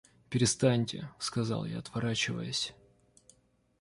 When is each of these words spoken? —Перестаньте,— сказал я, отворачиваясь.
—Перестаньте,— 0.29 1.09
сказал 1.19 1.63
я, 1.65 1.77
отворачиваясь. 1.77 2.73